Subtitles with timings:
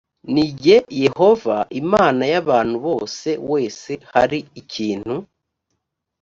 [0.33, 5.15] ni jye yehova imana y abantu bose w ese hari ikintu